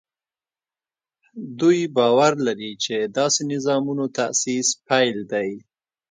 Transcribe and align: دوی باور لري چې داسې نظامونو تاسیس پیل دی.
دوی 1.59 1.79
باور 1.95 2.33
لري 2.47 2.71
چې 2.83 2.95
داسې 3.17 3.41
نظامونو 3.51 4.05
تاسیس 4.17 4.67
پیل 4.87 5.17
دی. 5.31 5.49